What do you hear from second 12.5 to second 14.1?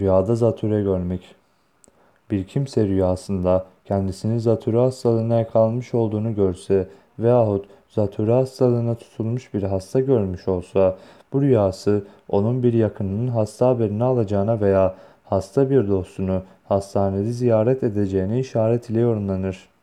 bir yakınının hasta haberini